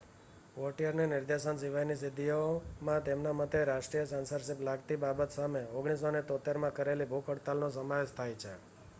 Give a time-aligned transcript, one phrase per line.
[0.53, 7.69] વૉટિયરની નિર્દેશન સિવાયની સિદ્ધિઓમાં તેમના મતે રાજકીય સેન્સરશિપ લાગતી બાબત સામે 1973માં કરેલી ભૂખ હડતાલનો
[7.69, 8.55] સમાવેશ થાય છે